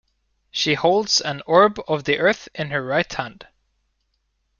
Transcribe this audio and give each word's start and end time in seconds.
She 0.49 0.73
holds 0.73 1.21
an 1.21 1.43
orb 1.45 1.79
of 1.87 2.05
the 2.05 2.17
earth 2.17 2.49
in 2.55 2.71
her 2.71 2.83
right 2.83 3.13
hand. 3.13 3.45